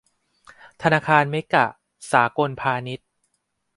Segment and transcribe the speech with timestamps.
[0.81, 1.65] ธนาคารเมกะ
[2.11, 3.07] สากลพาณิชย์